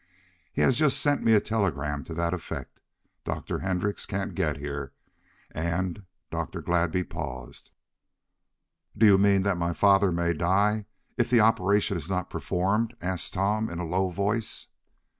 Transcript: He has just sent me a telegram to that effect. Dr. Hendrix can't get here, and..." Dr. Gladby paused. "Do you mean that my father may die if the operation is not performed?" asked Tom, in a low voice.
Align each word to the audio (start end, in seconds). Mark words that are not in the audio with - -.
He 0.51 0.61
has 0.63 0.77
just 0.77 0.99
sent 0.99 1.21
me 1.21 1.33
a 1.35 1.39
telegram 1.39 2.03
to 2.05 2.15
that 2.15 2.33
effect. 2.33 2.79
Dr. 3.23 3.59
Hendrix 3.59 4.07
can't 4.07 4.33
get 4.33 4.57
here, 4.57 4.93
and..." 5.51 6.07
Dr. 6.31 6.59
Gladby 6.63 7.03
paused. 7.07 7.69
"Do 8.97 9.05
you 9.05 9.19
mean 9.19 9.43
that 9.43 9.57
my 9.57 9.73
father 9.73 10.11
may 10.11 10.33
die 10.33 10.87
if 11.17 11.29
the 11.29 11.41
operation 11.41 11.97
is 11.97 12.09
not 12.09 12.31
performed?" 12.31 12.95
asked 12.99 13.35
Tom, 13.35 13.69
in 13.69 13.77
a 13.77 13.85
low 13.85 14.09
voice. 14.09 14.69